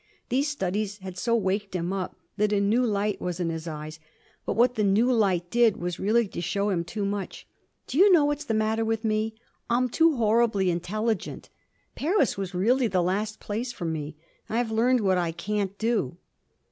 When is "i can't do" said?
15.19-16.17